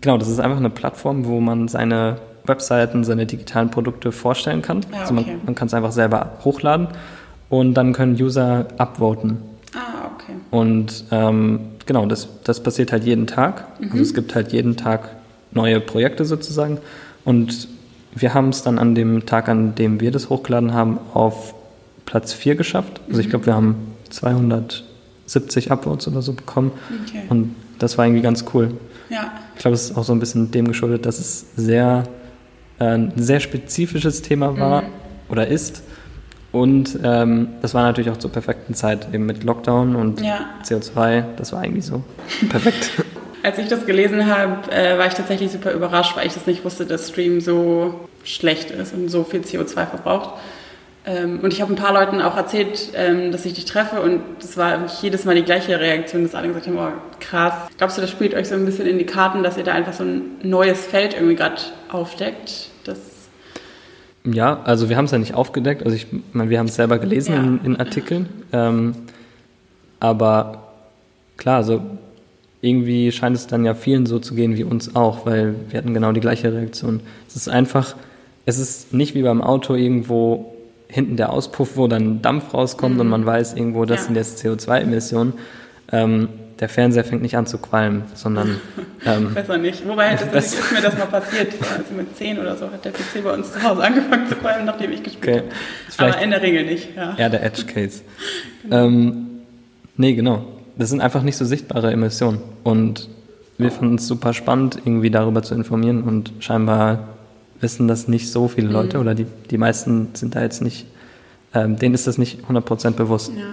[0.00, 4.80] genau, das ist einfach eine Plattform, wo man seine Webseiten, seine digitalen Produkte vorstellen kann.
[4.92, 5.36] Ah, Also man, okay.
[5.44, 6.88] man kann es einfach selber hochladen
[7.48, 9.38] und dann können User upvoten.
[9.74, 10.32] Ah, okay.
[10.50, 13.64] Und ähm, genau, das, das passiert halt jeden Tag.
[13.82, 15.08] Also es gibt halt jeden Tag
[15.50, 16.78] neue Projekte sozusagen.
[17.24, 17.68] Und
[18.14, 21.54] wir haben es dann an dem Tag, an dem wir das hochgeladen haben, auf
[22.06, 23.00] Platz 4 geschafft.
[23.08, 23.76] Also ich glaube, wir haben
[24.10, 26.72] 270 Upvotes oder so bekommen.
[27.06, 27.22] Okay.
[27.28, 28.72] Und das war irgendwie ganz cool.
[29.10, 32.04] Ja, Ich glaube, es ist auch so ein bisschen dem geschuldet, dass es sehr,
[32.78, 34.86] äh, ein sehr spezifisches Thema war Mhm.
[35.28, 35.82] oder ist.
[36.52, 40.50] Und ähm, das war natürlich auch zur perfekten Zeit, eben mit Lockdown und Ja.
[40.62, 41.24] CO2.
[41.36, 42.02] Das war eigentlich so
[42.48, 42.90] perfekt.
[43.44, 46.64] als ich das gelesen habe, äh, war ich tatsächlich super überrascht, weil ich das nicht
[46.64, 50.30] wusste, dass Stream so schlecht ist und so viel CO2 verbraucht.
[51.06, 54.22] Ähm, und ich habe ein paar Leuten auch erzählt, ähm, dass ich dich treffe und
[54.40, 56.88] das war jedes Mal die gleiche Reaktion, dass alle gesagt haben, oh
[57.20, 57.52] krass.
[57.76, 59.92] Glaubst du, das spielt euch so ein bisschen in die Karten, dass ihr da einfach
[59.92, 62.70] so ein neues Feld irgendwie gerade aufdeckt?
[62.84, 62.98] Das
[64.24, 65.82] Ja, also wir haben es ja nicht aufgedeckt.
[65.84, 67.40] Also ich meine, wir haben es selber gelesen Ja.
[67.40, 68.26] in, in Artikeln.
[68.54, 68.94] Ähm,
[70.00, 70.62] aber
[71.36, 71.82] klar, also
[72.64, 75.94] irgendwie scheint es dann ja vielen so zu gehen wie uns auch, weil wir hatten
[75.94, 77.00] genau die gleiche Reaktion.
[77.28, 77.94] Es ist einfach,
[78.46, 80.54] es ist nicht wie beim Auto irgendwo
[80.88, 84.06] hinten der Auspuff, wo dann Dampf rauskommt und man weiß irgendwo, das Ja.
[84.06, 85.32] sind jetzt CO2-Emissionen.
[85.92, 86.28] Ähm,
[86.60, 88.60] der Fernseher fängt nicht an zu qualmen, sondern
[89.06, 89.86] ähm, besser nicht.
[89.88, 90.60] Wobei das Besser.
[90.60, 91.52] ist mir das mal passiert.
[91.60, 94.64] Also mit 10 oder so hat der PC bei uns zu Hause angefangen zu qualmen,
[94.64, 95.42] nachdem ich gespielt Okay.
[95.98, 96.12] habe.
[96.12, 97.16] Aber in der Regel nicht, ja.
[97.18, 98.02] Ja, der Edge Case.
[98.70, 99.26] Ähm,
[99.98, 100.46] nee, genau.
[100.76, 102.40] Das sind einfach nicht so sichtbare Emissionen.
[102.62, 103.08] Und
[103.58, 106.02] wir fanden es super spannend, irgendwie darüber zu informieren.
[106.02, 107.08] Und scheinbar
[107.60, 110.86] wissen das nicht so viele Leute oder die, die meisten sind da jetzt nicht,
[111.54, 113.32] ähm, denen ist das nicht 100% bewusst.
[113.36, 113.44] Ja.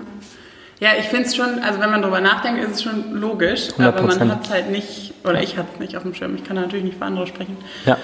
[0.81, 4.01] Ja, ich finde es schon, also wenn man drüber nachdenkt, ist es schon logisch, aber
[4.01, 4.17] 100%.
[4.17, 6.55] man hat es halt nicht, oder ich hatte es nicht auf dem Schirm, ich kann
[6.55, 7.55] natürlich nicht für andere sprechen.
[7.85, 7.97] Ja,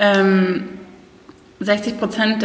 [0.00, 0.64] Ähm,
[1.60, 2.42] 60 Prozent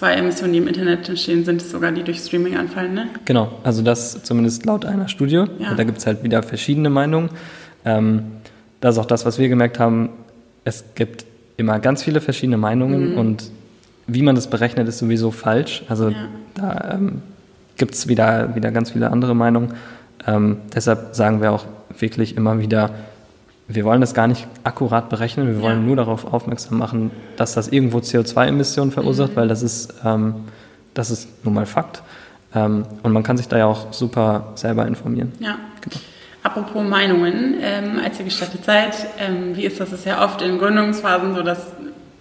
[0.00, 3.08] der CO2-Emissionen, die im Internet entstehen, sind es sogar, die durch Streaming anfallen, ne?
[3.24, 3.52] genau.
[3.62, 5.44] Also das zumindest laut einer Studie.
[5.58, 5.74] Ja.
[5.76, 7.30] Da gibt es halt wieder verschiedene Meinungen.
[7.84, 8.22] Ähm,
[8.80, 10.10] das ist auch das, was wir gemerkt haben.
[10.64, 11.24] Es gibt
[11.56, 13.18] immer ganz viele verschiedene Meinungen Mhm.
[13.18, 13.50] und
[14.06, 15.82] wie man das berechnet, ist sowieso falsch.
[15.88, 16.16] Also Ja.
[16.54, 17.22] da ähm,
[17.76, 19.74] gibt es wieder, wieder ganz viele andere Meinungen.
[20.26, 21.64] Ähm, deshalb sagen wir auch
[21.98, 22.90] wirklich immer wieder,
[23.68, 25.86] wir wollen das gar nicht akkurat berechnen, wir wollen Ja.
[25.86, 29.36] nur darauf aufmerksam machen, dass das irgendwo CO2-Emissionen verursacht, Mhm.
[29.36, 30.34] weil das ist, ähm,
[30.94, 32.02] das ist nun mal Fakt.
[32.54, 35.32] Ähm, und man kann sich da ja auch super selber informieren.
[35.40, 35.58] Ja.
[35.80, 35.96] Genau.
[36.44, 39.88] Apropos Meinungen, ähm, als ihr gestartet seid, ähm, wie ist das?
[39.90, 41.66] Es ist ja oft in Gründungsphasen so, dass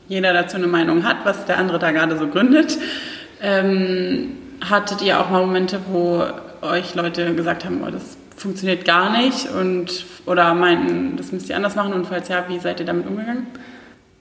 [0.07, 2.75] jeder dazu eine Meinung hat, was der andere da gerade so gründet.
[3.41, 4.29] Ähm,
[4.67, 6.23] hattet ihr auch mal Momente, wo
[6.61, 11.55] euch Leute gesagt haben, oh, das funktioniert gar nicht und oder meinten, das müsst ihr
[11.55, 13.47] anders machen und falls ja, wie seid ihr damit umgegangen?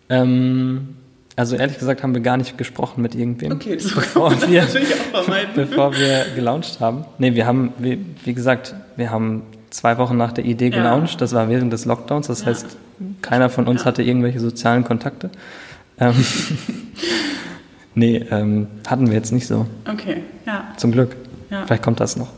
[0.09, 0.89] Ähm,
[1.37, 4.95] also ehrlich gesagt haben wir gar nicht gesprochen mit irgendwem, Okay, das bevor wir, natürlich
[4.95, 5.51] auch vermeiden.
[5.55, 7.05] bevor wir gelauncht haben.
[7.19, 10.77] Nee, wir haben, wie, wie gesagt, wir haben zwei Wochen nach der Idee Ja.
[10.77, 11.21] gelauncht.
[11.21, 12.29] Das war während des Lockdowns.
[12.29, 12.47] Das Ja.
[12.47, 12.77] heißt,
[13.23, 13.87] keiner von uns Ja.
[13.87, 15.31] hatte irgendwelche sozialen Kontakte.
[15.99, 16.15] Ähm,
[17.95, 19.67] nee, ähm, hatten wir jetzt nicht so.
[19.91, 20.69] Okay, ja.
[20.77, 21.17] Zum Glück.
[21.51, 21.65] Ja.
[21.67, 22.29] Vielleicht kommt das noch.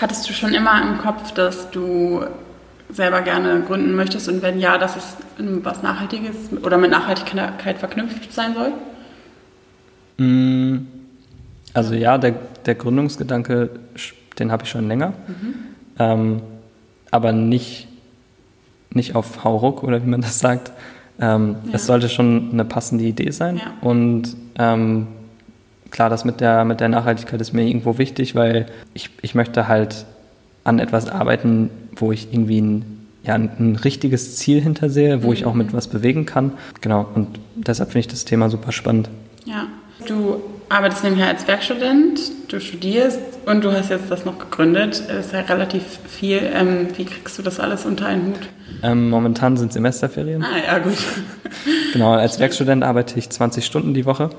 [0.00, 2.24] Hattest du schon immer im Kopf, dass du
[2.90, 8.32] selber gerne gründen möchtest und wenn ja, dass es was Nachhaltiges oder mit Nachhaltigkeit verknüpft
[8.32, 8.72] sein soll?
[10.18, 10.86] Mm,
[11.72, 12.34] Also ja, der,
[12.66, 13.70] der Gründungsgedanke,
[14.38, 15.12] den habe ich schon länger.
[15.26, 15.54] Mhm.
[15.98, 16.42] Ähm,
[17.10, 17.88] aber nicht,
[18.90, 20.70] nicht auf Hauruck oder wie man das sagt.
[21.20, 21.74] Ähm, Ja.
[21.74, 23.56] Es sollte schon eine passende Idee sein.
[23.58, 23.72] Ja.
[23.80, 25.06] Und ähm,
[25.94, 29.68] klar, das mit der, mit der Nachhaltigkeit ist mir irgendwo wichtig, weil ich, ich möchte
[29.68, 30.06] halt
[30.64, 35.54] an etwas arbeiten, wo ich irgendwie ein, ja, ein, richtiges Ziel hintersehe, wo ich auch
[35.54, 36.52] mit was bewegen kann.
[36.80, 39.08] Genau, und deshalb finde ich das Thema super spannend.
[39.44, 39.68] Ja.
[40.08, 45.04] Du arbeitest nämlich als Werkstudent, du studierst und du hast jetzt das noch gegründet.
[45.06, 46.40] Das ist ja relativ viel.
[46.52, 48.48] Ähm, wie kriegst du das alles unter einen Hut?
[48.82, 50.42] Ähm, momentan sind Semesterferien.
[50.42, 50.98] Ah, ja, gut.
[51.92, 54.30] Genau, als Werkstudent arbeite ich 20 Stunden die Woche.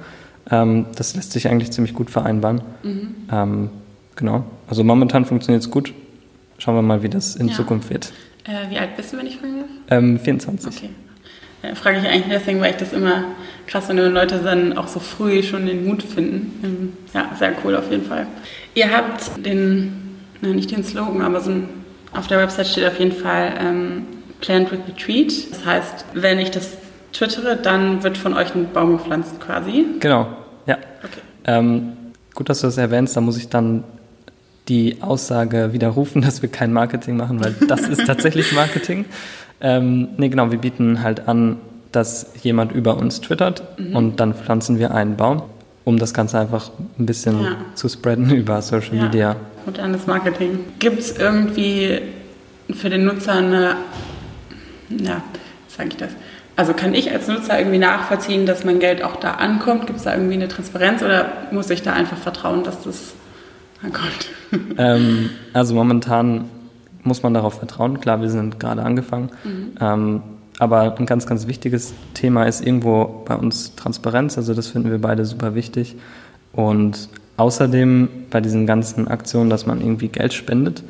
[0.52, 2.62] Ähm, das lässt sich eigentlich ziemlich gut vereinbaren.
[2.84, 3.16] Mhm.
[3.32, 3.70] Ähm,
[4.16, 5.94] genau, also momentan funktioniert es gut.
[6.58, 7.56] Schauen wir mal, wie das in Ja.
[7.56, 8.14] Zukunft wird.
[8.46, 9.70] Äh, wie alt bist du, wenn ich fragen darf?
[9.90, 10.78] Ähm, 24.
[10.78, 10.90] Okay.
[11.64, 13.24] Äh, frage ich eigentlich deswegen, weil ich das immer
[13.68, 16.60] krass finde, wenn Leute dann auch so früh schon den Mut finden.
[16.64, 18.28] Ähm, ja, sehr cool auf jeden Fall.
[18.76, 21.70] Ihr habt den, na, nicht den Slogan, aber so ein,
[22.14, 24.04] auf der Website steht auf jeden Fall ähm,
[24.42, 25.52] Planned with the Treat.
[25.52, 26.78] Das heißt, wenn ich das
[27.16, 29.86] twittere, dann wird von euch ein Baum gepflanzt quasi.
[30.00, 30.28] Genau,
[30.66, 30.78] ja.
[31.04, 31.22] Okay.
[31.46, 31.94] Ähm,
[32.34, 33.84] gut, dass du das erwähnst, da muss ich dann
[34.68, 39.06] die Aussage widerrufen, dass wir kein Marketing machen, weil das ist tatsächlich Marketing.
[39.62, 41.58] Ähm, nee, genau, wir bieten halt an,
[41.92, 43.96] dass jemand über uns twittert mhm.
[43.96, 45.44] und dann pflanzen wir einen Baum,
[45.86, 47.56] um das Ganze einfach ein bisschen ja.
[47.74, 49.04] zu spreaden über Social ja.
[49.04, 49.36] Media.
[49.66, 50.60] Modernes Marketing.
[50.80, 52.02] Gibt es irgendwie
[52.72, 53.78] für den Nutzer eine,
[54.90, 55.24] ja,
[55.68, 56.10] sage ich das?
[56.56, 59.88] Also kann ich als Nutzer irgendwie nachvollziehen, dass mein Geld auch da ankommt?
[59.88, 63.14] Gibt es da irgendwie eine Transparenz oder muss ich da einfach vertrauen, dass das
[63.84, 64.30] ankommt?
[64.78, 66.46] Ähm, also momentan
[67.04, 68.00] muss man darauf vertrauen.
[68.00, 69.32] Klar, wir sind gerade angefangen.
[69.44, 69.72] Mhm.
[69.82, 70.22] Ähm,
[70.60, 74.38] aber ein ganz, ganz wichtiges Thema ist irgendwo bei uns Transparenz.
[74.38, 75.96] Also das finden wir beide super wichtig.
[76.54, 80.84] Und außerdem bei diesen ganzen Aktionen, dass man irgendwie Geld spendet,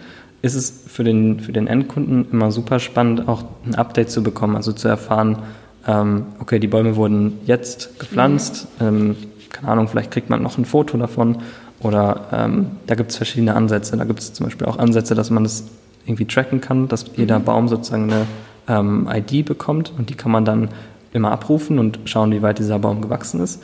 [0.45, 4.55] ist es für den, für den Endkunden immer super spannend, auch ein Update zu bekommen,
[4.55, 5.39] also zu erfahren,
[5.88, 8.88] ähm, okay, die Bäume wurden jetzt gepflanzt, mhm.
[8.88, 9.15] ähm,
[9.49, 11.39] keine Ahnung, vielleicht kriegt man noch ein Foto davon
[11.79, 13.97] oder ähm, da gibt es verschiedene Ansätze.
[13.97, 15.63] Da gibt es zum Beispiel auch Ansätze, dass man das
[16.05, 17.43] irgendwie tracken kann, dass jeder mhm.
[17.45, 18.27] Baum sozusagen eine
[18.67, 20.69] ähm, ID bekommt und die kann man dann
[21.12, 23.63] immer abrufen und schauen, wie weit dieser Baum gewachsen ist.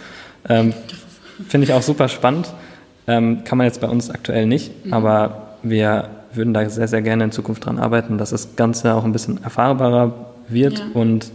[0.49, 0.73] Ähm,
[1.47, 2.51] Finde ich auch super spannend.
[3.05, 4.93] Ähm, kann man jetzt bei uns aktuell nicht, mhm.
[4.93, 9.03] aber wir würden da sehr, sehr gerne in Zukunft dran arbeiten, dass das Ganze auch
[9.03, 10.13] ein bisschen erfahrbarer
[10.47, 10.85] wird ja.
[10.93, 11.31] und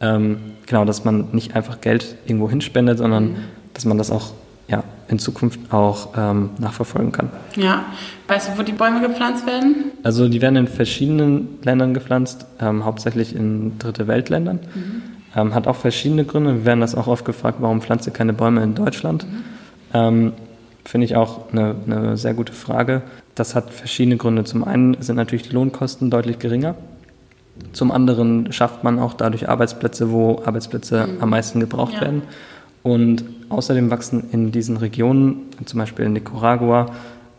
[0.00, 3.36] ähm, genau, dass man nicht einfach Geld irgendwo hinspendet, sondern mhm.
[3.74, 4.32] dass man das auch
[4.68, 7.30] ja, in Zukunft auch ähm, nachverfolgen kann.
[7.54, 7.84] Ja,
[8.28, 9.92] weißt du, wo die Bäume gepflanzt werden?
[10.02, 14.60] Also die werden in verschiedenen Ländern gepflanzt, ähm, hauptsächlich in dritte Weltländern.
[14.74, 15.02] Mhm.
[15.36, 16.54] Ähm, hat auch verschiedene Gründe.
[16.54, 19.24] Wir werden das auch oft gefragt, warum pflanzt ihr keine Bäume in Deutschland?
[19.24, 19.44] Mhm.
[19.94, 20.32] Ähm,
[20.84, 23.02] finde ich auch eine, eine sehr gute Frage.
[23.36, 24.42] Das hat verschiedene Gründe.
[24.44, 26.74] Zum einen sind natürlich die Lohnkosten deutlich geringer.
[27.72, 31.22] Zum anderen schafft man auch dadurch Arbeitsplätze, wo Arbeitsplätze mhm.
[31.22, 32.00] am meisten gebraucht ja.
[32.00, 32.22] werden.
[32.82, 36.86] Und außerdem wachsen in diesen Regionen, zum Beispiel in Nicaragua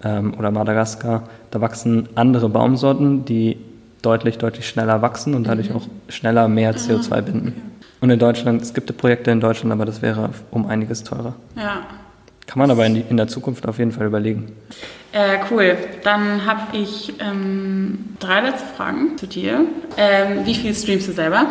[0.03, 3.57] ähm, oder Madagaskar, da wachsen andere Baumsorten, die
[4.01, 5.77] deutlich, deutlich schneller wachsen und dadurch mhm.
[5.77, 7.53] auch schneller mehr CO2 binden.
[8.01, 11.33] Und in Deutschland, es gibt Projekte in Deutschland, aber das wäre um einiges teurer.
[11.55, 11.81] Ja.
[12.47, 14.53] Kann man aber in, die, in der Zukunft auf jeden Fall überlegen.
[15.11, 15.77] Äh, cool.
[16.03, 19.65] Dann habe ich ähm, drei letzte Fragen zu dir.
[19.97, 21.45] Ähm, wie viel streamst du selber?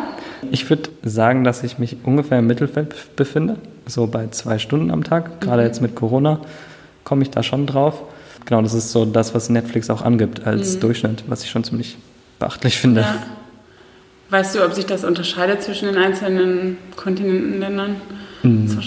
[0.50, 3.56] Ich würde sagen, dass ich mich ungefähr im Mittelfeld befinde,
[3.86, 5.40] so bei zwei Stunden am Tag.
[5.40, 5.68] Gerade mhm.
[5.68, 6.40] jetzt mit Corona
[7.04, 8.02] komme ich da schon drauf.
[8.46, 10.80] Genau, das ist so das, was Netflix auch angibt als mhm.
[10.80, 11.98] Durchschnitt, was ich schon ziemlich
[12.38, 13.02] beachtlich finde.
[13.02, 13.22] Ja.
[14.30, 17.96] Weißt du, ob sich das unterscheidet zwischen den einzelnen Kontinentenländern?
[18.42, 18.80] Mhm.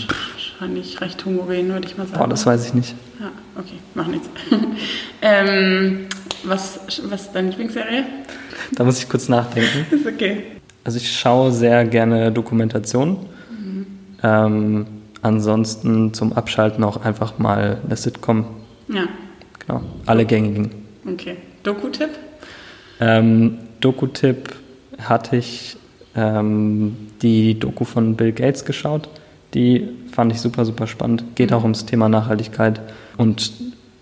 [0.59, 2.19] Wahrscheinlich recht homogen, würde ich mal sagen.
[2.19, 2.95] Boah, das weiß ich nicht.
[3.19, 4.29] Ja, okay, mach nichts.
[5.21, 6.07] ähm,
[6.43, 8.03] was, was ist deine Lieblingsserie?
[8.73, 9.85] Da muss ich kurz nachdenken.
[9.95, 10.43] ist okay.
[10.83, 13.17] Also ich schaue sehr gerne Dokumentationen.
[13.49, 13.85] Mhm.
[14.21, 14.85] Ähm,
[15.21, 18.45] ansonsten zum Abschalten auch einfach mal eine Sitcom.
[18.89, 19.07] Ja.
[19.65, 20.71] Genau, alle gängigen.
[21.05, 21.37] Okay.
[21.63, 22.09] Doku-Tipp?
[22.99, 24.55] Ähm, Doku-Tipp
[24.97, 25.77] hatte ich
[26.15, 29.09] ähm, die Doku von Bill Gates geschaut.
[29.53, 31.23] Die fand ich super, super spannend.
[31.35, 31.57] Geht mhm.
[31.57, 32.81] auch ums Thema Nachhaltigkeit
[33.17, 33.51] und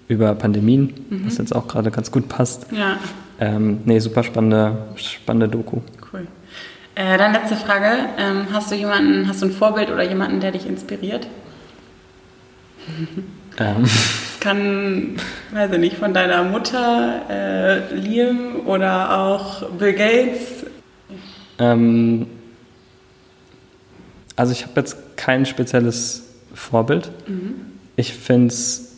[0.07, 1.25] über Pandemien, mhm.
[1.25, 2.67] was jetzt auch gerade ganz gut passt.
[2.71, 2.97] Ja.
[3.39, 5.81] Ähm, nee, super spannende, spannende Doku.
[6.11, 6.27] Cool.
[6.95, 7.91] Äh, dann letzte Frage.
[8.17, 11.27] Ähm, hast du jemanden, hast du ein Vorbild oder jemanden, der dich inspiriert?
[13.59, 13.85] Ähm.
[14.39, 15.15] Kann,
[15.51, 20.63] weiß ich nicht, von deiner Mutter, äh, Liam oder auch Bill Gates?
[21.57, 22.27] Ähm,
[24.37, 26.23] also ich habe jetzt kein spezielles
[26.53, 27.11] Vorbild.
[27.27, 27.55] Mhm.
[27.97, 28.93] Ich finde es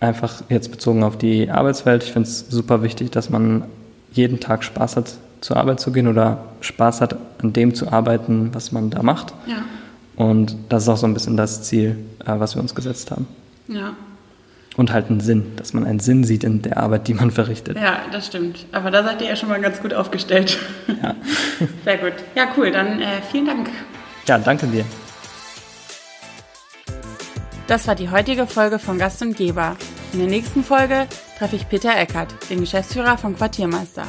[0.00, 3.64] einfach jetzt bezogen auf die Arbeitswelt, ich finde es super wichtig, dass man
[4.12, 8.50] jeden Tag Spaß hat, zur Arbeit zu gehen oder Spaß hat, an dem zu arbeiten,
[8.52, 9.32] was man da macht.
[9.46, 9.64] Ja.
[10.16, 13.28] Und das ist auch so ein bisschen das Ziel, äh, was wir uns gesetzt haben.
[13.68, 13.94] Ja.
[14.76, 17.76] Und halt einen Sinn, dass man einen Sinn sieht in der Arbeit, die man verrichtet.
[17.76, 18.66] Ja, das stimmt.
[18.72, 20.58] Aber da seid ihr ja schon mal ganz gut aufgestellt.
[21.02, 21.14] Ja.
[21.84, 22.14] Sehr gut.
[22.34, 22.72] Ja, cool.
[22.72, 23.70] Dann äh, vielen Dank.
[24.28, 24.84] Ja, danke dir.
[27.66, 29.76] Das war die heutige Folge von Gast und Geber.
[30.12, 31.06] In der nächsten Folge
[31.38, 34.06] treffe ich Peter Eckert, den Geschäftsführer von Quartiermeister.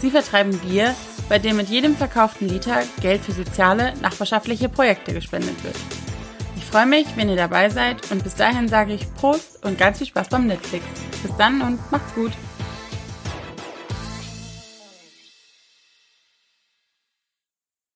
[0.00, 0.94] Sie vertreiben Bier,
[1.28, 5.76] bei dem mit jedem verkauften Liter Geld für soziale, nachbarschaftliche Projekte gespendet wird.
[6.56, 9.98] Ich freue mich, wenn ihr dabei seid und bis dahin sage ich Prost und ganz
[9.98, 10.84] viel Spaß beim Netflix.
[11.22, 12.32] Bis dann und macht's gut!